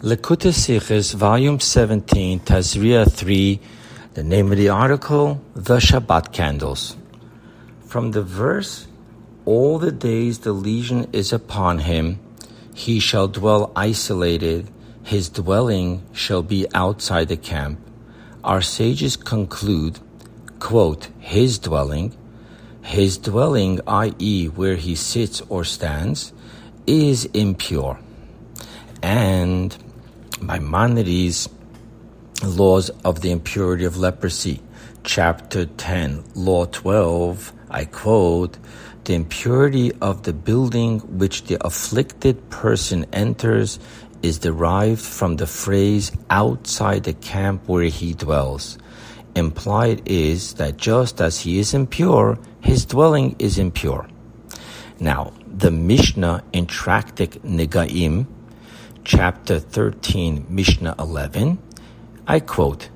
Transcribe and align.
Likutei 0.00 0.52
Sichos, 0.52 1.12
Volume 1.12 1.58
17, 1.58 2.38
Tazria 2.38 3.04
3, 3.04 3.58
the 4.14 4.22
name 4.22 4.52
of 4.52 4.56
the 4.56 4.68
article, 4.68 5.42
The 5.56 5.78
Shabbat 5.78 6.32
Candles. 6.32 6.96
From 7.84 8.12
the 8.12 8.22
verse, 8.22 8.86
All 9.44 9.80
the 9.80 9.90
days 9.90 10.38
the 10.38 10.52
legion 10.52 11.08
is 11.12 11.32
upon 11.32 11.80
him, 11.80 12.20
he 12.72 13.00
shall 13.00 13.26
dwell 13.26 13.72
isolated, 13.74 14.70
his 15.02 15.28
dwelling 15.28 16.04
shall 16.12 16.44
be 16.44 16.68
outside 16.72 17.26
the 17.26 17.36
camp. 17.36 17.80
Our 18.44 18.62
sages 18.62 19.16
conclude, 19.16 19.98
quote, 20.60 21.08
his 21.18 21.58
dwelling, 21.58 22.16
his 22.82 23.18
dwelling, 23.18 23.80
i.e., 23.88 24.46
where 24.46 24.76
he 24.76 24.94
sits 24.94 25.42
or 25.48 25.64
stands, 25.64 26.32
is 26.86 27.24
impure. 27.34 27.98
And 29.02 29.76
Maimonides' 30.40 31.48
Laws 32.44 32.90
of 33.04 33.20
the 33.20 33.30
Impurity 33.30 33.84
of 33.84 33.96
Leprosy, 33.96 34.60
Chapter 35.04 35.66
10, 35.66 36.24
Law 36.34 36.66
12, 36.66 37.52
I 37.70 37.84
quote, 37.84 38.58
the 39.04 39.14
impurity 39.14 39.92
of 40.00 40.22
the 40.22 40.32
building 40.32 41.00
which 41.18 41.44
the 41.44 41.56
afflicted 41.66 42.50
person 42.50 43.06
enters 43.12 43.78
is 44.22 44.38
derived 44.38 45.00
from 45.00 45.36
the 45.36 45.46
phrase 45.46 46.12
outside 46.30 47.04
the 47.04 47.14
camp 47.14 47.66
where 47.68 47.84
he 47.84 48.12
dwells. 48.12 48.78
Implied 49.34 50.02
is 50.06 50.54
that 50.54 50.76
just 50.76 51.20
as 51.20 51.40
he 51.40 51.58
is 51.58 51.74
impure, 51.74 52.38
his 52.60 52.84
dwelling 52.84 53.34
is 53.38 53.58
impure. 53.58 54.08
Now, 55.00 55.32
the 55.46 55.70
Mishnah 55.70 56.44
in 56.52 56.66
Tractate 56.66 57.42
Negaim, 57.44 58.26
chapter 59.08 59.58
13, 59.58 60.44
Mishnah 60.50 60.94
11, 60.98 61.58
I 62.26 62.40
quote, 62.40 62.90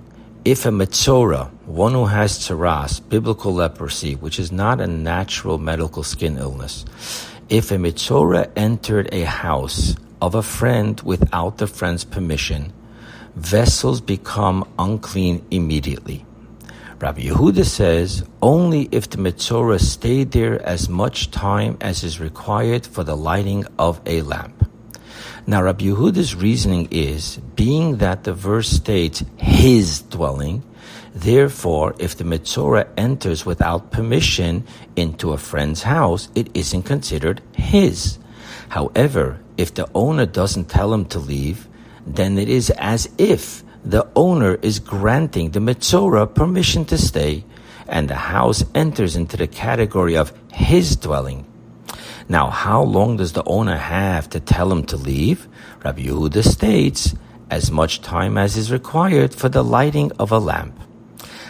if 0.45 0.67
a 0.67 0.69
metzora, 0.69 1.51
one 1.65 1.95
who 1.95 2.05
has 2.05 2.39
tsaras, 2.39 3.01
biblical 3.09 3.55
leprosy, 3.55 4.15
which 4.17 4.39
is 4.39 4.53
not 4.53 4.83
a 4.83 4.87
natural 4.87 5.57
medical 5.57 6.03
skin 6.03 6.37
illness, 6.37 6.85
if 7.49 7.71
a 7.71 7.77
metzora 7.77 8.51
entered 8.57 9.09
a 9.11 9.23
house 9.23 9.97
of 10.21 10.35
a 10.35 10.43
friend 10.43 11.01
without 11.01 11.57
the 11.57 11.67
friend's 11.67 12.05
permission, 12.05 12.75
vessels 13.35 14.03
become 14.03 14.71
unclean 14.79 15.43
immediately. 15.51 16.27
Rabbi 16.99 17.23
Yehuda 17.23 17.65
says 17.65 18.23
only 18.43 18.87
if 18.93 19.09
the 19.09 19.17
metzora 19.17 19.81
stayed 19.81 20.33
there 20.33 20.61
as 20.61 20.91
much 20.91 21.31
time 21.31 21.79
as 21.81 22.05
is 22.05 22.21
required 22.21 22.85
for 22.85 23.03
the 23.03 23.17
lighting 23.17 23.65
of 23.79 23.99
a 24.05 24.21
lamp. 24.21 24.62
Now, 25.45 25.61
Rabbi 25.63 25.87
Yehuda's 25.87 26.37
reasoning 26.37 26.87
is, 26.93 27.39
being 27.57 27.97
that 27.97 28.23
the 28.23 28.33
verse 28.33 28.69
states 28.69 29.25
his 29.39 30.03
dwelling, 30.03 30.63
therefore, 31.15 31.97
if 31.99 32.17
the 32.17 32.23
Metzora 32.23 32.87
enters 32.97 33.45
without 33.45 33.91
permission 33.91 34.65
into 34.95 35.33
a 35.33 35.39
friend's 35.39 35.83
house, 35.83 36.29
it 36.37 36.49
isn't 36.55 36.85
considered 36.85 37.43
his. 37.57 38.19
However, 38.69 39.41
if 39.57 39.75
the 39.75 39.89
owner 39.97 40.27
doesn't 40.27 40.71
tell 40.71 40.95
him 40.95 41.07
to 41.07 41.19
leave, 41.19 41.69
then 42.07 42.39
it 42.39 42.49
is 42.49 42.71
as 42.79 43.09
if 43.19 43.65
the 43.85 44.07
owner 44.15 44.55
is 44.63 44.79
granting 44.79 45.51
the 45.51 45.61
Metzora 45.61 46.33
permission 46.33 46.85
to 46.85 46.97
stay, 46.97 47.45
and 47.89 48.09
the 48.09 48.15
house 48.15 48.65
enters 48.77 49.17
into 49.17 49.37
the 49.37 49.49
category 49.49 50.17
of 50.17 50.33
his 50.53 50.95
dwelling. 50.95 51.47
Now, 52.33 52.49
how 52.49 52.83
long 52.83 53.19
does 53.19 53.35
the 53.35 53.45
owner 53.45 53.77
have 53.77 54.31
to 54.31 54.41
tell 54.41 54.73
him 54.73 54.85
to 54.85 54.97
leave? 54.97 55.47
Rabbi 55.85 56.05
Yehuda 56.05 56.43
states, 56.43 57.15
as 57.51 57.71
much 57.71 58.01
time 58.01 58.39
as 58.39 58.57
is 58.57 58.73
required 58.73 59.35
for 59.35 59.51
the 59.51 59.63
lighting 59.63 60.11
of 60.13 60.33
a 60.33 60.39
lamp. 60.39 60.73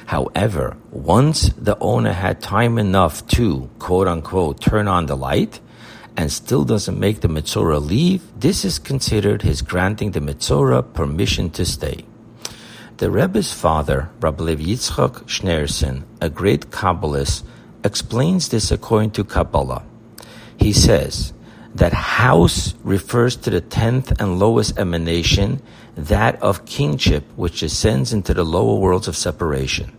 However, 0.07 0.77
once 0.91 1.51
the 1.51 1.79
owner 1.79 2.13
had 2.13 2.41
time 2.43 2.79
enough 2.79 3.25
to, 3.39 3.71
quote 3.79 4.09
unquote, 4.09 4.61
turn 4.61 4.89
on 4.89 5.07
the 5.07 5.15
light, 5.17 5.61
and 6.17 6.33
still 6.33 6.65
doesn't 6.65 6.99
make 6.99 7.21
the 7.21 7.29
Metzora 7.29 7.79
leave, 7.79 8.21
this 8.37 8.65
is 8.65 8.81
considered 8.81 9.43
his 9.43 9.63
granting 9.63 10.11
the 10.11 10.21
Metzora 10.21 10.83
permission 10.83 11.49
to 11.51 11.65
stay. 11.65 12.05
The 12.97 13.09
Rebbe's 13.09 13.53
father, 13.53 14.11
Rabbi 14.19 14.43
Levi 14.43 14.65
Yitzchak 14.65 15.27
Schneerson, 15.31 16.03
a 16.21 16.29
great 16.29 16.71
Kabbalist, 16.73 17.45
explains 17.85 18.49
this 18.49 18.73
according 18.73 19.13
to 19.13 19.23
Kabbalah 19.23 19.85
he 20.59 20.73
says 20.73 21.33
that 21.75 21.93
house 21.93 22.75
refers 22.83 23.37
to 23.37 23.51
the 23.51 23.61
tenth 23.61 24.13
and 24.21 24.39
lowest 24.39 24.79
emanation, 24.79 25.63
that 25.97 26.41
of 26.43 26.65
kingship, 26.67 27.25
which 27.37 27.61
descends 27.61 28.13
into 28.13 28.35
the 28.35 28.45
lower 28.45 28.79
worlds 28.79 29.09
of 29.09 29.17
separation. 29.17 29.97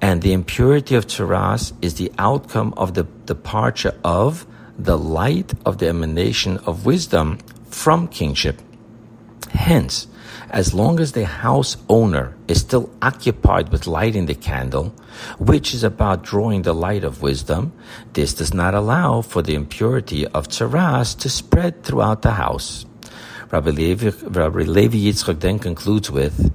And 0.00 0.22
the 0.22 0.32
impurity 0.32 0.96
of 0.96 1.06
tsaras 1.06 1.72
is 1.80 1.94
the 1.94 2.10
outcome 2.18 2.74
of 2.76 2.94
the 2.94 3.04
departure 3.04 3.94
of 4.02 4.46
the 4.76 4.98
light 4.98 5.52
of 5.64 5.78
the 5.78 5.88
emanation 5.88 6.58
of 6.66 6.84
wisdom 6.84 7.38
from 7.70 8.08
kingship. 8.08 8.60
Hence, 9.50 10.08
as 10.52 10.74
long 10.74 11.00
as 11.00 11.12
the 11.12 11.24
house 11.24 11.78
owner 11.88 12.36
is 12.46 12.60
still 12.60 12.90
occupied 13.00 13.70
with 13.70 13.86
lighting 13.86 14.26
the 14.26 14.34
candle, 14.34 14.94
which 15.38 15.72
is 15.72 15.82
about 15.82 16.22
drawing 16.22 16.62
the 16.62 16.74
light 16.74 17.04
of 17.04 17.22
wisdom, 17.22 17.72
this 18.12 18.34
does 18.34 18.52
not 18.52 18.74
allow 18.74 19.22
for 19.22 19.40
the 19.40 19.54
impurity 19.54 20.26
of 20.28 20.48
tsaras 20.48 21.18
to 21.18 21.30
spread 21.30 21.82
throughout 21.82 22.20
the 22.20 22.32
house. 22.32 22.84
Rabbi 23.50 23.70
Levi, 23.70 24.10
Rabbi 24.28 24.62
Levi 24.64 24.98
Yitzchak 24.98 25.40
then 25.40 25.58
concludes 25.58 26.10
with, 26.10 26.52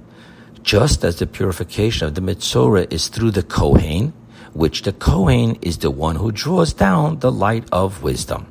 just 0.62 1.04
as 1.04 1.16
the 1.16 1.26
purification 1.26 2.06
of 2.06 2.14
the 2.14 2.20
Metzora 2.20 2.92
is 2.92 3.08
through 3.08 3.32
the 3.32 3.42
Kohen, 3.42 4.12
which 4.52 4.82
the 4.82 4.92
Kohen 4.92 5.56
is 5.60 5.78
the 5.78 5.90
one 5.90 6.16
who 6.16 6.30
draws 6.30 6.72
down 6.72 7.18
the 7.18 7.32
light 7.32 7.64
of 7.72 8.02
wisdom. 8.02 8.46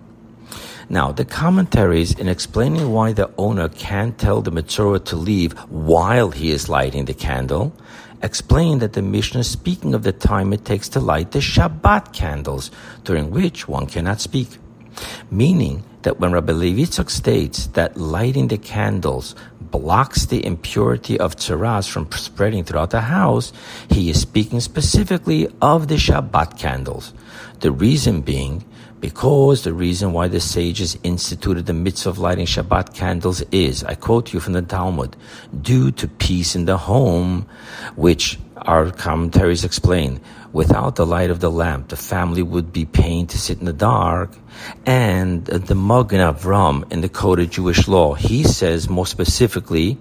Now, 0.90 1.12
the 1.12 1.26
commentaries 1.26 2.18
in 2.18 2.30
explaining 2.30 2.92
why 2.92 3.12
the 3.12 3.30
owner 3.38 3.68
can't 3.68 4.18
tell 4.18 4.42
the 4.42 4.52
Metzora 4.52 5.04
to 5.06 5.16
leave 5.18 5.54
while 5.70 6.32
he 6.32 6.52
is 6.52 6.70
lighting 6.70 7.06
the 7.06 7.14
candle 7.14 7.74
explain 8.24 8.80
that 8.80 8.94
the 8.94 9.02
Mishnah 9.02 9.42
is 9.42 9.50
speaking 9.50 9.94
of 9.94 10.04
the 10.04 10.12
time 10.12 10.54
it 10.54 10.66
takes 10.66 10.90
to 10.90 11.00
light 11.00 11.32
the 11.32 11.40
Shabbat 11.40 12.14
candles, 12.14 12.72
during 13.04 13.32
which 13.32 13.68
one 13.68 13.86
cannot 13.86 14.22
speak. 14.22 14.58
Meaning 15.30 15.84
that 16.02 16.20
when 16.20 16.32
Rabbi 16.32 16.54
Levi 16.54 16.82
Yitzchak 16.82 17.10
states 17.10 17.68
that 17.68 17.98
lighting 17.98 18.48
the 18.48 18.58
candles 18.58 19.36
blocks 19.60 20.26
the 20.26 20.46
impurity 20.46 21.20
of 21.20 21.36
tsaras 21.36 21.90
from 21.90 22.12
spreading 22.12 22.64
throughout 22.64 22.92
the 22.92 23.02
house, 23.02 23.52
he 23.90 24.10
is 24.10 24.22
speaking 24.22 24.62
specifically 24.62 25.48
of 25.62 25.88
the 25.88 25.96
Shabbat 25.96 26.58
candles. 26.58 27.14
The 27.60 27.72
reason 27.72 28.22
being 28.22 28.64
because 29.00 29.64
the 29.64 29.74
reason 29.74 30.14
why 30.14 30.28
the 30.28 30.40
sages 30.40 30.98
instituted 31.04 31.66
the 31.66 31.74
mitzvah 31.74 32.10
of 32.10 32.20
lighting 32.20 32.46
Shabbat 32.46 32.94
candles 32.94 33.42
is, 33.52 33.84
I 33.84 33.96
quote 33.96 34.34
you 34.34 34.40
from 34.40 34.54
the 34.54 34.62
Talmud, 34.62 35.16
due 35.62 35.92
to 35.92 36.08
peace 36.08 36.56
in 36.56 36.66
the 36.66 36.78
home, 36.78 37.48
which 37.96 38.40
our 38.58 38.92
commentaries 38.92 39.64
explain. 39.64 40.20
Without 40.54 40.96
the 40.96 41.06
light 41.06 41.30
of 41.30 41.40
the 41.40 41.52
lamp, 41.52 41.90
the 41.90 41.96
family 41.96 42.42
would 42.42 42.74
be 42.74 42.86
pained 42.86 43.30
to 43.30 43.38
sit 43.38 43.60
in 43.60 43.66
the 43.66 43.74
dark. 43.74 44.32
And 44.86 45.46
the 45.46 45.76
Magen 45.76 46.20
Avram 46.20 46.92
in 46.92 47.02
the 47.02 47.10
Code 47.10 47.40
of 47.40 47.52
Jewish 47.52 47.88
Law, 47.88 48.16
he 48.16 48.44
says 48.44 48.90
more 48.90 49.06
specifically, 49.06 49.98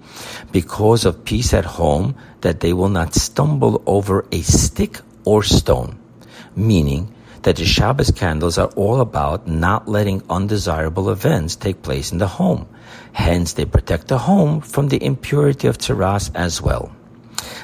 because 0.51 1.05
of 1.05 1.23
peace 1.23 1.53
at 1.53 1.65
home, 1.65 2.15
that 2.41 2.61
they 2.61 2.73
will 2.73 2.89
not 2.89 3.13
stumble 3.13 3.83
over 3.85 4.25
a 4.31 4.41
stick 4.41 5.01
or 5.25 5.43
stone. 5.43 5.99
Meaning, 6.55 7.13
that 7.47 7.55
the 7.55 7.63
Shabbos 7.63 8.11
candles 8.11 8.57
are 8.57 8.67
all 8.75 8.99
about 8.99 9.47
not 9.47 9.87
letting 9.87 10.21
undesirable 10.29 11.09
events 11.09 11.55
take 11.55 11.81
place 11.81 12.11
in 12.11 12.17
the 12.17 12.27
home. 12.27 12.67
Hence, 13.13 13.53
they 13.53 13.63
protect 13.63 14.09
the 14.09 14.17
home 14.17 14.59
from 14.59 14.89
the 14.89 15.01
impurity 15.01 15.69
of 15.69 15.77
tsaras 15.77 16.29
as 16.35 16.61
well. 16.61 16.91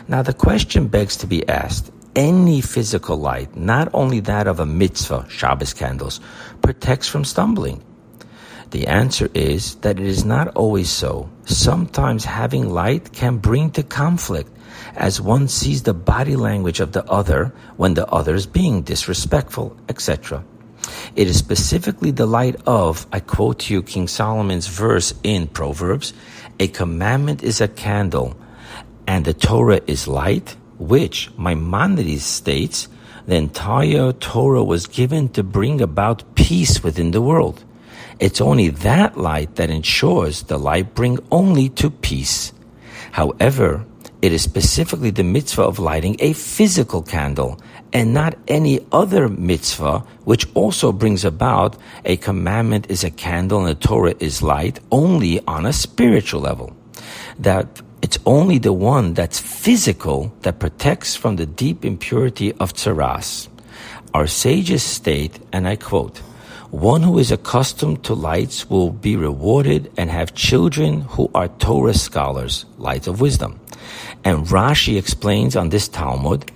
Now, 0.08 0.22
the 0.22 0.34
question 0.34 0.88
begs 0.88 1.18
to 1.18 1.28
be 1.28 1.46
asked 1.50 1.92
any 2.16 2.62
physical 2.62 3.18
light, 3.18 3.58
not 3.58 3.90
only 3.94 4.22
that 4.22 4.48
of 4.48 4.62
a 4.62 4.66
mitzvah, 4.66 5.26
Shabbos 5.28 5.74
candles, 5.74 6.22
protects 6.62 7.10
from 7.10 7.26
stumbling. 7.26 7.84
The 8.72 8.88
answer 8.88 9.30
is 9.34 9.76
that 9.84 10.00
it 10.00 10.06
is 10.06 10.24
not 10.24 10.56
always 10.56 10.90
so. 10.90 11.30
Sometimes 11.44 12.24
having 12.24 12.70
light 12.70 13.12
can 13.12 13.36
bring 13.40 13.72
to 13.72 13.84
conflict 13.84 14.50
as 14.96 15.22
one 15.22 15.48
sees 15.48 15.84
the 15.84 15.94
body 15.94 16.36
language 16.36 16.80
of 16.80 16.92
the 16.92 17.04
other 17.06 17.54
when 17.78 17.94
the 17.94 18.08
other 18.08 18.36
is 18.36 18.46
being 18.46 18.82
disrespectful, 18.82 19.76
etc. 19.90 20.44
It 21.16 21.28
is 21.28 21.38
specifically 21.38 22.12
the 22.12 22.26
light 22.26 22.56
of, 22.66 23.08
I 23.12 23.20
quote 23.20 23.60
to 23.60 23.74
you 23.74 23.84
King 23.84 24.08
Solomon's 24.08 24.68
verse 24.68 25.14
in 25.24 25.48
Proverbs, 25.48 26.14
a 26.60 26.68
commandment 26.68 27.44
is 27.44 27.62
a 27.62 27.68
candle, 27.68 28.36
and 29.08 29.26
the 29.26 29.34
Torah 29.34 29.82
is 29.88 30.08
light, 30.08 30.56
which 30.78 31.30
Maimonides 31.38 32.24
states 32.24 32.88
the 33.26 33.36
entire 33.36 34.12
Torah 34.12 34.64
was 34.64 34.88
given 34.88 35.30
to 35.30 35.44
bring 35.44 35.82
about 35.82 36.36
peace 36.36 36.84
within 36.84 37.12
the 37.12 37.22
world. 37.22 37.64
It's 38.20 38.42
only 38.42 38.70
that 38.70 39.18
light 39.18 39.56
that 39.56 39.70
ensures 39.70 40.44
the 40.44 40.60
light 40.60 40.94
bring 40.94 41.20
only 41.32 41.70
to 41.70 41.90
peace. 41.90 42.54
However, 43.12 43.86
it 44.24 44.32
is 44.32 44.42
specifically 44.42 45.10
the 45.10 45.22
mitzvah 45.22 45.64
of 45.64 45.80
lighting 45.80 46.16
a 46.20 46.32
physical 46.32 47.02
candle 47.02 47.60
and 47.92 48.14
not 48.14 48.38
any 48.48 48.80
other 48.94 49.28
mitzvah, 49.28 50.00
which 50.24 50.48
also 50.54 50.94
brings 50.94 51.26
about 51.26 51.76
a 52.06 52.16
commandment 52.16 52.90
is 52.90 53.04
a 53.04 53.12
candle 53.12 53.60
and 53.60 53.68
the 53.68 53.76
Torah 53.76 54.16
is 54.22 54.42
light 54.42 54.80
only 54.94 55.42
on 55.46 55.66
a 55.66 55.74
spiritual 55.74 56.40
level. 56.40 56.74
That 57.38 57.82
it's 58.02 58.18
only 58.26 58.60
the 58.60 58.72
one 58.72 59.14
that's 59.14 59.42
physical 59.42 60.34
that 60.44 60.58
protects 60.58 61.18
from 61.18 61.36
the 61.36 61.46
deep 61.46 61.84
impurity 61.84 62.54
of 62.54 62.72
tsaras. 62.72 63.50
Our 64.14 64.28
sages 64.28 64.84
state, 64.84 65.38
and 65.52 65.68
I 65.68 65.76
quote, 65.76 66.20
one 66.72 67.04
who 67.04 67.20
is 67.20 67.32
accustomed 67.32 68.06
to 68.06 68.14
lights 68.14 68.70
will 68.70 68.90
be 68.90 69.18
rewarded 69.18 69.92
and 69.98 70.10
have 70.10 70.34
children 70.34 71.02
who 71.02 71.30
are 71.36 71.50
Torah 71.50 71.94
scholars, 71.94 72.66
lights 72.78 73.08
of 73.08 73.20
wisdom. 73.20 73.60
And 74.24 74.46
Rashi 74.46 74.98
explains 74.98 75.56
on 75.56 75.70
this 75.70 75.88
Talmud, 75.88 76.52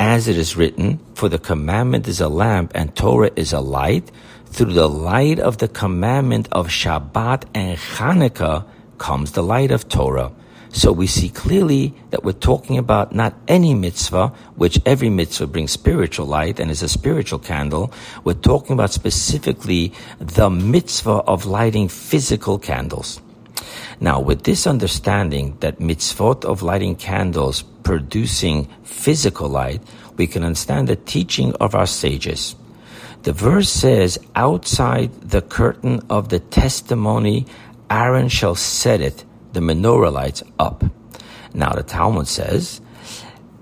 as 0.00 0.26
it 0.26 0.36
is 0.36 0.56
written, 0.56 0.98
for 1.14 1.28
the 1.28 1.38
commandment 1.38 2.08
is 2.08 2.20
a 2.20 2.28
lamp 2.28 2.72
and 2.74 2.94
Torah 2.96 3.30
is 3.36 3.52
a 3.52 3.60
light. 3.60 4.10
Through 4.46 4.72
the 4.72 4.88
light 4.88 5.38
of 5.38 5.58
the 5.58 5.68
commandment 5.68 6.48
of 6.50 6.68
Shabbat 6.68 7.44
and 7.54 7.78
Hanukkah 7.78 8.66
comes 8.98 9.32
the 9.32 9.42
light 9.42 9.70
of 9.70 9.88
Torah. 9.88 10.32
So 10.72 10.90
we 10.90 11.06
see 11.06 11.28
clearly 11.28 11.94
that 12.10 12.24
we're 12.24 12.32
talking 12.32 12.78
about 12.78 13.14
not 13.14 13.34
any 13.46 13.74
mitzvah, 13.74 14.28
which 14.56 14.80
every 14.86 15.10
mitzvah 15.10 15.46
brings 15.46 15.70
spiritual 15.70 16.26
light 16.26 16.58
and 16.58 16.70
is 16.70 16.82
a 16.82 16.88
spiritual 16.88 17.38
candle. 17.38 17.92
We're 18.24 18.34
talking 18.34 18.72
about 18.72 18.90
specifically 18.90 19.92
the 20.18 20.48
mitzvah 20.48 21.22
of 21.28 21.44
lighting 21.46 21.88
physical 21.88 22.58
candles. 22.58 23.20
Now, 24.00 24.20
with 24.20 24.44
this 24.44 24.66
understanding 24.66 25.56
that 25.60 25.78
mitzvot 25.78 26.44
of 26.44 26.62
lighting 26.62 26.96
candles 26.96 27.62
producing 27.82 28.68
physical 28.82 29.48
light, 29.48 29.82
we 30.16 30.26
can 30.26 30.44
understand 30.44 30.88
the 30.88 30.96
teaching 30.96 31.54
of 31.54 31.74
our 31.74 31.86
sages. 31.86 32.54
The 33.22 33.32
verse 33.32 33.70
says, 33.70 34.18
outside 34.34 35.12
the 35.20 35.42
curtain 35.42 36.00
of 36.10 36.28
the 36.28 36.40
testimony, 36.40 37.46
Aaron 37.88 38.28
shall 38.28 38.54
set 38.54 39.00
it, 39.00 39.24
the 39.52 39.60
menorah 39.60 40.12
lights, 40.12 40.42
up. 40.58 40.84
Now, 41.54 41.72
the 41.72 41.82
Talmud 41.82 42.26
says, 42.26 42.80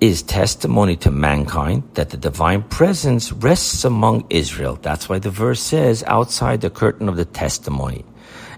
is 0.00 0.22
testimony 0.22 0.96
to 0.96 1.10
mankind 1.10 1.82
that 1.94 2.08
the 2.10 2.16
divine 2.16 2.62
presence 2.62 3.32
rests 3.32 3.84
among 3.84 4.24
Israel. 4.30 4.78
That's 4.80 5.08
why 5.08 5.18
the 5.18 5.30
verse 5.30 5.60
says, 5.60 6.02
outside 6.06 6.62
the 6.62 6.70
curtain 6.70 7.08
of 7.08 7.16
the 7.16 7.26
testimony. 7.26 8.04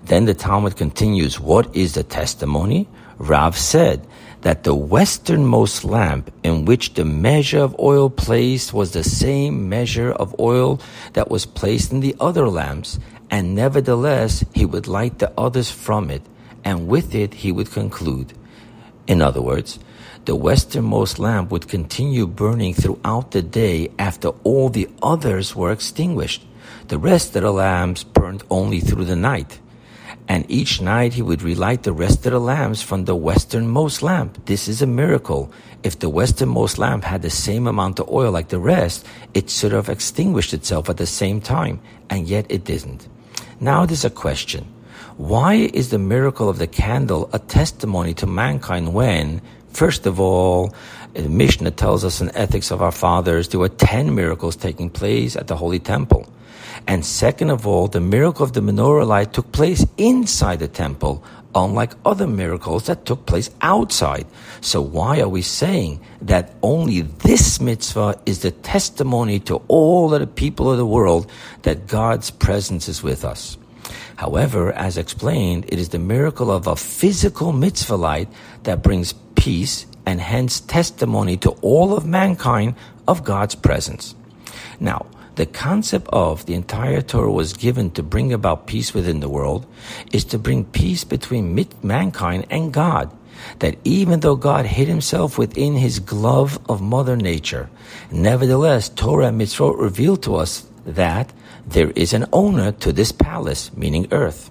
Then 0.04 0.24
the 0.24 0.34
Talmud 0.34 0.76
continues, 0.76 1.38
What 1.38 1.74
is 1.74 1.94
the 1.94 2.02
testimony? 2.02 2.88
Rav 3.18 3.56
said 3.56 4.06
that 4.40 4.64
the 4.64 4.74
westernmost 4.74 5.84
lamp 5.84 6.32
in 6.42 6.64
which 6.64 6.94
the 6.94 7.04
measure 7.04 7.60
of 7.60 7.78
oil 7.78 8.10
placed 8.10 8.74
was 8.74 8.92
the 8.92 9.04
same 9.04 9.68
measure 9.68 10.10
of 10.10 10.34
oil 10.40 10.80
that 11.12 11.30
was 11.30 11.46
placed 11.46 11.92
in 11.92 12.00
the 12.00 12.16
other 12.18 12.48
lamps, 12.48 12.98
and 13.30 13.54
nevertheless 13.54 14.44
he 14.52 14.66
would 14.66 14.88
light 14.88 15.20
the 15.20 15.32
others 15.38 15.70
from 15.70 16.10
it, 16.10 16.22
and 16.64 16.88
with 16.88 17.14
it 17.14 17.34
he 17.34 17.52
would 17.52 17.70
conclude. 17.70 18.32
In 19.06 19.22
other 19.22 19.40
words, 19.40 19.78
the 20.24 20.34
westernmost 20.34 21.20
lamp 21.20 21.52
would 21.52 21.68
continue 21.68 22.26
burning 22.26 22.74
throughout 22.74 23.30
the 23.30 23.42
day 23.42 23.90
after 23.98 24.28
all 24.42 24.68
the 24.68 24.88
others 25.00 25.54
were 25.54 25.70
extinguished. 25.70 26.44
The 26.88 26.98
rest 26.98 27.36
of 27.36 27.42
the 27.42 27.52
lamps 27.52 28.02
burned 28.02 28.42
only 28.50 28.80
through 28.80 29.04
the 29.04 29.16
night 29.16 29.60
and 30.32 30.46
each 30.48 30.80
night 30.80 31.12
he 31.12 31.20
would 31.20 31.42
relight 31.42 31.82
the 31.82 31.92
rest 31.92 32.24
of 32.24 32.32
the 32.32 32.40
lamps 32.40 32.80
from 32.80 33.04
the 33.04 33.14
westernmost 33.14 34.02
lamp. 34.02 34.46
This 34.46 34.66
is 34.66 34.80
a 34.80 34.86
miracle. 34.86 35.52
If 35.82 35.98
the 35.98 36.08
westernmost 36.08 36.78
lamp 36.78 37.04
had 37.04 37.20
the 37.20 37.28
same 37.28 37.66
amount 37.66 38.00
of 38.00 38.08
oil 38.08 38.32
like 38.32 38.48
the 38.48 38.58
rest, 38.58 39.04
it 39.34 39.50
should 39.50 39.72
have 39.72 39.90
extinguished 39.90 40.54
itself 40.54 40.88
at 40.88 40.96
the 40.96 41.04
same 41.04 41.42
time, 41.42 41.82
and 42.08 42.26
yet 42.26 42.46
it 42.48 42.64
didn't. 42.64 43.08
Now 43.60 43.84
there's 43.84 44.06
a 44.06 44.18
question. 44.24 44.64
Why 45.18 45.68
is 45.80 45.90
the 45.90 45.98
miracle 45.98 46.48
of 46.48 46.56
the 46.56 46.66
candle 46.66 47.28
a 47.34 47.38
testimony 47.38 48.14
to 48.14 48.26
mankind 48.26 48.94
when, 48.94 49.42
first 49.72 50.06
of 50.06 50.20
all, 50.20 50.74
the 51.14 51.28
Mishnah 51.28 51.72
tells 51.72 52.04
us 52.04 52.20
in 52.20 52.34
Ethics 52.34 52.70
of 52.70 52.80
Our 52.80 52.92
Fathers 52.92 53.48
there 53.48 53.60
were 53.60 53.68
10 53.68 54.14
miracles 54.14 54.56
taking 54.56 54.90
place 54.90 55.36
at 55.36 55.46
the 55.46 55.56
Holy 55.56 55.78
Temple. 55.78 56.26
And 56.86 57.04
second 57.04 57.50
of 57.50 57.66
all, 57.66 57.88
the 57.88 58.00
miracle 58.00 58.44
of 58.44 58.54
the 58.54 58.60
menorah 58.60 59.06
light 59.06 59.32
took 59.32 59.52
place 59.52 59.86
inside 59.98 60.58
the 60.58 60.68
temple, 60.68 61.22
unlike 61.54 61.92
other 62.04 62.26
miracles 62.26 62.86
that 62.86 63.04
took 63.04 63.26
place 63.26 63.50
outside. 63.60 64.26
So 64.60 64.80
why 64.80 65.20
are 65.20 65.28
we 65.28 65.42
saying 65.42 66.00
that 66.22 66.54
only 66.62 67.02
this 67.02 67.60
mitzvah 67.60 68.20
is 68.26 68.40
the 68.40 68.50
testimony 68.50 69.38
to 69.40 69.62
all 69.68 70.14
of 70.14 70.20
the 70.20 70.26
people 70.26 70.70
of 70.70 70.78
the 70.78 70.86
world 70.86 71.30
that 71.62 71.86
God's 71.86 72.30
presence 72.30 72.88
is 72.88 73.02
with 73.02 73.24
us? 73.24 73.58
However, 74.16 74.72
as 74.72 74.98
explained, 74.98 75.66
it 75.68 75.78
is 75.78 75.90
the 75.90 75.98
miracle 75.98 76.50
of 76.50 76.66
a 76.66 76.76
physical 76.76 77.52
mitzvah 77.52 77.96
light 77.96 78.28
that 78.64 78.82
brings 78.82 79.14
peace 79.34 79.86
and 80.06 80.20
hence 80.20 80.60
testimony 80.60 81.36
to 81.38 81.50
all 81.62 81.96
of 81.96 82.06
mankind 82.06 82.74
of 83.06 83.24
God's 83.24 83.54
presence. 83.54 84.14
Now, 84.80 85.06
the 85.36 85.46
concept 85.46 86.08
of 86.12 86.44
the 86.44 86.54
entire 86.54 87.00
Torah 87.00 87.32
was 87.32 87.54
given 87.54 87.90
to 87.92 88.02
bring 88.02 88.32
about 88.32 88.66
peace 88.66 88.92
within 88.92 89.20
the 89.20 89.28
world 89.28 89.66
is 90.12 90.24
to 90.26 90.38
bring 90.38 90.64
peace 90.64 91.04
between 91.04 91.66
mankind 91.82 92.46
and 92.50 92.72
God. 92.72 93.10
That 93.60 93.78
even 93.82 94.20
though 94.20 94.36
God 94.36 94.66
hid 94.66 94.88
himself 94.88 95.38
within 95.38 95.74
his 95.74 95.98
glove 96.00 96.58
of 96.68 96.82
Mother 96.82 97.16
Nature, 97.16 97.70
nevertheless, 98.10 98.90
Torah 98.90 99.28
and 99.28 99.40
Mitzvot 99.40 99.80
reveal 99.80 100.16
to 100.18 100.36
us 100.36 100.66
that 100.84 101.32
there 101.66 101.90
is 101.92 102.12
an 102.12 102.26
owner 102.32 102.72
to 102.72 102.92
this 102.92 103.10
palace, 103.10 103.74
meaning 103.74 104.08
earth. 104.12 104.50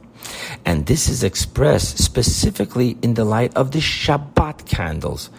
And 0.65 0.85
this 0.85 1.09
is 1.09 1.23
expressed 1.23 1.97
specifically 1.97 2.97
in 3.01 3.15
the 3.15 3.25
light 3.25 3.56
of 3.56 3.71
the 3.71 3.79
Shabbat 3.79 4.65
candles. 4.65 5.29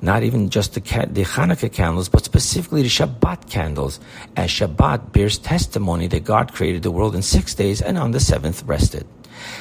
Not 0.00 0.22
even 0.22 0.50
just 0.50 0.74
the, 0.74 0.80
the 0.80 1.24
Hanukkah 1.24 1.72
candles, 1.72 2.08
but 2.08 2.24
specifically 2.24 2.82
the 2.82 2.88
Shabbat 2.88 3.48
candles, 3.50 4.00
as 4.36 4.50
Shabbat 4.50 5.12
bears 5.12 5.38
testimony 5.38 6.06
that 6.08 6.24
God 6.24 6.52
created 6.52 6.82
the 6.82 6.90
world 6.90 7.14
in 7.14 7.22
six 7.22 7.54
days 7.54 7.80
and 7.80 7.98
on 7.98 8.10
the 8.10 8.20
seventh 8.20 8.62
rested. 8.64 9.06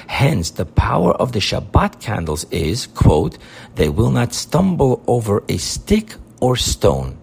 Hence, 0.08 0.52
the 0.52 0.66
power 0.66 1.14
of 1.14 1.32
the 1.32 1.40
Shabbat 1.40 2.00
candles 2.02 2.46
is, 2.52 2.88
quote, 2.88 3.38
they 3.76 3.90
will 3.90 4.12
not 4.12 4.34
stumble 4.34 5.04
over 5.08 5.44
a 5.50 5.58
stick 5.58 6.16
or 6.40 6.56
stone. 6.56 7.18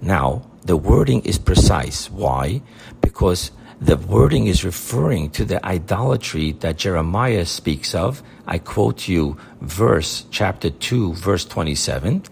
Now, 0.00 0.42
the 0.64 0.76
wording 0.76 1.22
is 1.22 1.38
precise. 1.38 2.10
Why? 2.10 2.60
Because 3.00 3.50
the 3.80 3.96
wording 3.96 4.46
is 4.46 4.64
referring 4.64 5.30
to 5.30 5.44
the 5.44 5.64
idolatry 5.64 6.52
that 6.60 6.78
Jeremiah 6.78 7.44
speaks 7.44 7.94
of. 7.94 8.22
I 8.46 8.58
quote 8.58 9.06
you 9.06 9.36
verse 9.60 10.24
chapter 10.30 10.70
2 10.70 11.14
verse 11.14 11.44
27. 11.44 12.22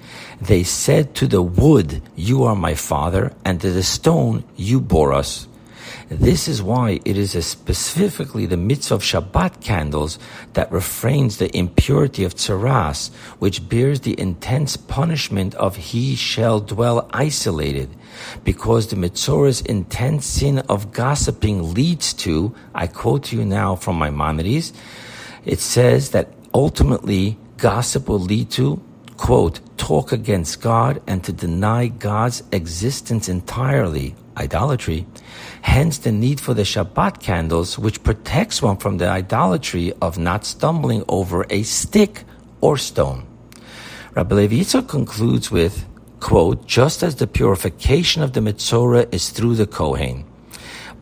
They 0.41 0.63
said 0.63 1.15
to 1.17 1.27
the 1.27 1.43
wood, 1.43 2.01
you 2.17 2.45
are 2.45 2.57
my 2.57 2.75
father, 2.75 3.33
and 3.45 3.61
to 3.61 3.71
the 3.71 3.83
stone, 3.83 4.45
you 4.57 4.81
bore 4.81 5.13
us. 5.13 5.47
This 6.09 6.49
is 6.49 6.63
why 6.63 7.01
it 7.05 7.17
is 7.17 7.33
specifically 7.47 8.47
the 8.47 8.57
mitzvah 8.57 8.95
of 8.95 9.03
Shabbat 9.03 9.61
candles 9.61 10.19
that 10.53 10.71
refrains 10.71 11.39
the 11.39 11.55
impurity 11.57 12.25
of 12.25 12.35
tsaras, 12.35 13.13
which 13.39 13.69
bears 13.69 14.01
the 14.01 14.19
intense 14.19 14.77
punishment 14.77 15.55
of 15.55 15.77
he 15.77 16.15
shall 16.15 16.61
dwell 16.61 17.09
isolated, 17.13 17.89
because 18.45 18.89
the 18.89 18.97
mitzvah's 18.97 19.61
intense 19.63 20.27
sin 20.27 20.59
of 20.69 20.93
gossiping 20.93 21.75
leads 21.75 22.13
to, 22.15 22.55
I 22.75 22.87
quote 22.87 23.33
you 23.33 23.45
now 23.45 23.77
from 23.77 23.99
Maimonides, 23.99 24.73
it 25.45 25.61
says 25.61 26.11
that 26.11 26.33
ultimately 26.53 27.39
gossip 27.57 28.09
will 28.09 28.21
lead 28.21 28.51
to 28.53 28.83
quote, 29.17 29.61
talk 29.77 30.13
against 30.13 30.61
God 30.61 31.01
and 31.07 31.23
to 31.25 31.33
deny 31.33 31.89
God's 31.89 32.43
existence 32.53 33.29
entirely, 33.29 34.15
idolatry. 34.37 35.07
Hence 35.63 35.99
the 35.99 36.13
need 36.13 36.41
for 36.41 36.55
the 36.55 36.63
Shabbat 36.63 37.21
candles, 37.21 37.79
which 37.79 38.03
protects 38.03 38.63
one 38.63 38.77
from 38.77 38.99
the 38.99 39.09
idolatry 39.09 39.93
of 40.01 40.19
not 40.19 40.45
stumbling 40.45 41.05
over 41.09 41.47
a 41.51 41.63
stick 41.63 42.25
or 42.61 42.77
stone. 42.77 43.27
Rabbi 44.15 44.35
Levi 44.35 44.81
concludes 44.83 45.51
with, 45.51 45.87
quote, 46.21 46.67
just 46.67 47.03
as 47.03 47.17
the 47.17 47.27
purification 47.27 48.23
of 48.23 48.33
the 48.33 48.41
Metzorah 48.41 49.13
is 49.13 49.31
through 49.31 49.57
the 49.57 49.67
Kohen. 49.67 50.25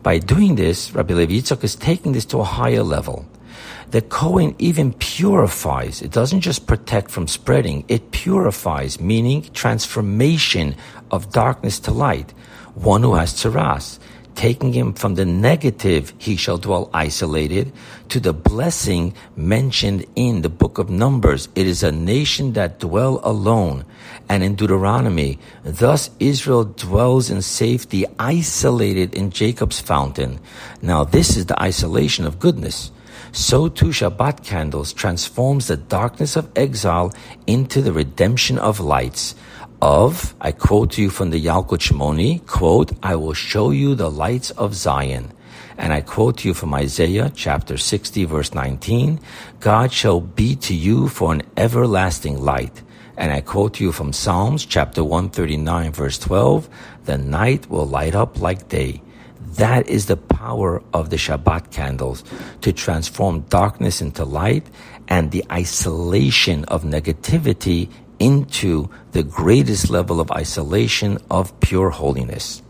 By 0.01 0.19
doing 0.19 0.55
this, 0.55 0.93
Rabbi 0.93 1.13
Levi 1.13 1.35
is 1.63 1.75
taking 1.75 2.11
this 2.11 2.25
to 2.25 2.39
a 2.39 2.43
higher 2.43 2.83
level. 2.83 3.25
The 3.91 4.01
Kohen 4.01 4.55
even 4.57 4.91
purifies. 4.93 6.01
It 6.01 6.09
doesn't 6.11 6.41
just 6.41 6.65
protect 6.65 7.11
from 7.11 7.27
spreading, 7.27 7.85
it 7.87 8.09
purifies, 8.09 8.99
meaning 8.99 9.43
transformation 9.53 10.75
of 11.11 11.31
darkness 11.31 11.79
to 11.81 11.91
light. 11.91 12.33
One 12.75 13.03
who 13.03 13.15
has 13.15 13.33
tsaras 13.33 13.99
taking 14.35 14.73
him 14.73 14.93
from 14.93 15.15
the 15.15 15.25
negative, 15.25 16.13
he 16.17 16.35
shall 16.35 16.57
dwell 16.57 16.89
isolated, 16.93 17.71
to 18.09 18.19
the 18.19 18.33
blessing 18.33 19.13
mentioned 19.35 20.05
in 20.15 20.41
the 20.41 20.49
book 20.49 20.77
of 20.77 20.89
Numbers. 20.89 21.49
It 21.55 21.67
is 21.67 21.83
a 21.83 21.91
nation 21.91 22.53
that 22.53 22.79
dwell 22.79 23.19
alone. 23.23 23.85
And 24.29 24.43
in 24.43 24.55
Deuteronomy, 24.55 25.39
thus 25.63 26.09
Israel 26.19 26.65
dwells 26.65 27.29
in 27.29 27.41
safety, 27.41 28.05
isolated 28.19 29.13
in 29.13 29.31
Jacob's 29.31 29.79
fountain. 29.79 30.39
Now 30.81 31.03
this 31.03 31.37
is 31.37 31.47
the 31.47 31.61
isolation 31.61 32.25
of 32.25 32.39
goodness. 32.39 32.91
So 33.31 33.67
too 33.67 33.87
Shabbat 33.87 34.43
candles 34.43 34.93
transforms 34.93 35.67
the 35.67 35.77
darkness 35.77 36.35
of 36.35 36.51
exile 36.55 37.13
into 37.47 37.81
the 37.81 37.93
redemption 37.93 38.59
of 38.59 38.79
lights 38.79 39.35
of, 39.83 40.33
I 40.39 40.53
quote 40.53 40.91
to 40.91 41.01
you 41.01 41.09
from 41.09 41.31
the 41.31 41.45
Yalkut 41.45 41.79
Shimoni, 41.79 42.47
quote, 42.47 42.93
I 43.03 43.17
will 43.17 43.33
show 43.33 43.71
you 43.71 43.95
the 43.95 44.09
lights 44.09 44.49
of 44.51 44.73
Zion. 44.73 45.33
And 45.77 45.91
I 45.91 45.99
quote 45.99 46.37
to 46.37 46.47
you 46.47 46.53
from 46.53 46.73
Isaiah 46.73 47.29
chapter 47.35 47.75
60 47.77 48.23
verse 48.23 48.53
19, 48.53 49.19
God 49.59 49.91
shall 49.91 50.21
be 50.21 50.55
to 50.67 50.73
you 50.73 51.09
for 51.09 51.33
an 51.33 51.41
everlasting 51.57 52.41
light. 52.41 52.81
And 53.17 53.33
I 53.33 53.41
quote 53.41 53.73
to 53.73 53.83
you 53.83 53.91
from 53.91 54.13
Psalms 54.13 54.65
chapter 54.65 55.03
139 55.03 55.91
verse 55.91 56.17
12, 56.17 56.69
the 57.03 57.17
night 57.17 57.69
will 57.69 57.85
light 57.85 58.15
up 58.15 58.39
like 58.39 58.69
day. 58.69 59.01
That 59.57 59.89
is 59.89 60.05
the 60.05 60.15
power 60.15 60.81
of 60.93 61.09
the 61.09 61.17
Shabbat 61.17 61.71
candles 61.71 62.23
to 62.61 62.71
transform 62.71 63.41
darkness 63.49 64.01
into 64.01 64.23
light 64.23 64.65
and 65.09 65.31
the 65.31 65.43
isolation 65.51 66.63
of 66.65 66.83
negativity 66.83 67.89
into 68.19 68.89
the 69.11 69.23
greatest 69.23 69.89
level 69.89 70.19
of 70.19 70.31
isolation 70.31 71.17
of 71.29 71.57
pure 71.59 71.89
holiness. 71.89 72.61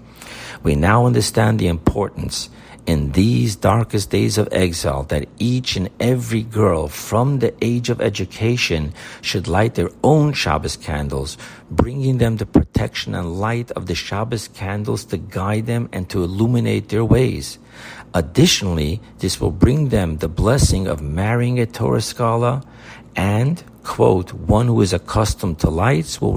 We 0.63 0.75
now 0.75 1.05
understand 1.05 1.59
the 1.59 1.67
importance 1.67 2.49
in 2.85 3.11
these 3.13 3.55
darkest 3.55 4.09
days 4.09 4.37
of 4.37 4.49
exile 4.51 5.03
that 5.03 5.27
each 5.39 5.75
and 5.75 5.89
every 5.99 6.43
girl 6.43 6.87
from 6.87 7.39
the 7.39 7.53
age 7.61 7.89
of 7.89 8.01
education 8.01 8.93
should 9.21 9.47
light 9.47 9.75
their 9.75 9.89
own 10.03 10.33
Shabbos 10.33 10.75
candles, 10.75 11.37
bringing 11.71 12.17
them 12.17 12.37
the 12.37 12.45
protection 12.45 13.15
and 13.15 13.39
light 13.39 13.71
of 13.71 13.85
the 13.87 13.95
Shabbos 13.95 14.47
candles 14.49 15.05
to 15.05 15.17
guide 15.17 15.65
them 15.65 15.87
and 15.93 16.09
to 16.09 16.23
illuminate 16.23 16.89
their 16.89 17.05
ways. 17.05 17.57
Additionally, 18.13 19.01
this 19.19 19.39
will 19.39 19.51
bring 19.51 19.89
them 19.89 20.17
the 20.17 20.27
blessing 20.27 20.87
of 20.87 21.01
marrying 21.01 21.59
a 21.59 21.65
Torah 21.65 22.01
scholar 22.01 22.61
and 23.15 23.63
quote, 23.83 24.33
one 24.33 24.67
who 24.67 24.81
is 24.81 24.93
accustomed 24.93 25.59
to 25.59 25.69
lights 25.69 26.21
will, 26.21 26.33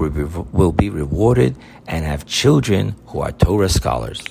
will 0.51 0.71
be 0.71 0.89
rewarded 0.89 1.55
and 1.87 2.05
have 2.05 2.25
children 2.25 2.95
who 3.07 3.21
are 3.21 3.31
Torah 3.31 3.69
scholars. 3.69 4.23